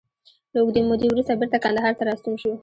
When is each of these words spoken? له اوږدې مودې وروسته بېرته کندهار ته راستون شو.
له 0.51 0.57
اوږدې 0.61 0.81
مودې 0.87 1.07
وروسته 1.09 1.37
بېرته 1.39 1.57
کندهار 1.63 1.93
ته 1.97 2.03
راستون 2.09 2.35
شو. 2.41 2.51